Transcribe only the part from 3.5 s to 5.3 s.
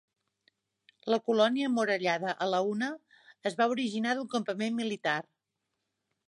es va originar d'un campament militar.